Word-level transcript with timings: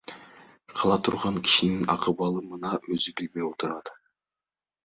Кыла 0.77 0.95
турган 1.07 1.37
кишинин 1.49 1.85
акыбалы 1.97 2.43
мына, 2.47 2.75
өзү 2.97 3.15
билбей 3.21 3.49
отурат. 3.53 3.93